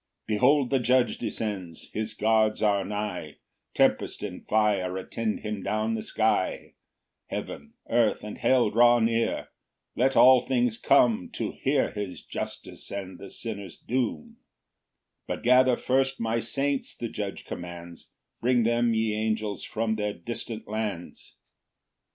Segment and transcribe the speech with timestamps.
[0.29, 3.35] 2 Behold the Judge descends; his guards are nigh;
[3.75, 6.73] Tempest and fire attend him down the sky:
[7.27, 9.49] Heaven, earth and hell draw near;
[9.95, 14.37] let all things come To hear his justice and the sinners doom:
[15.27, 18.09] But gather first my saints (the Judge commands)
[18.41, 21.35] Bring them, ye angels, from their distant lands.